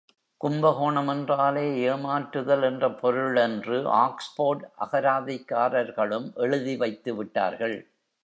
[0.41, 7.77] கும்பகோணம் என்றாலே ஏமாற்றுதல் என்ற பொருள் என்று ஆக்ஸ்போர்ட் அகராதிக்காரர்களும் எழுதிவைத்து விட்டார்கள்.